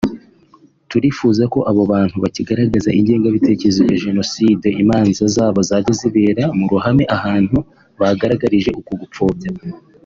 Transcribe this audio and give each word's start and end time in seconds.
Turifuza 0.89 1.43
ko 1.53 1.59
abo 1.71 1.81
bantu 1.93 2.15
bakigaragaza 2.23 2.89
ingengabitekerezo 2.99 3.81
ya 3.89 3.97
Jenoside 4.05 4.67
imanza 4.83 5.23
zabo 5.35 5.59
zajya 5.69 5.93
zibera 5.99 6.43
mu 6.57 6.65
ruhame 6.71 7.03
ahantu 7.17 7.57
bagaragarije 7.99 8.69
uko 8.79 8.91
gupfobya 9.01 9.49